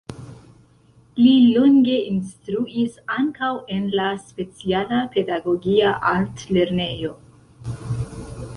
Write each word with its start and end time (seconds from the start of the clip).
Li 1.23 1.33
longe 1.57 1.97
instruis 2.13 2.95
ankaŭ 3.17 3.51
en 3.75 3.85
la 3.99 4.07
speciala 4.23 5.03
pedagogia 5.17 5.93
altlernejo. 6.15 7.15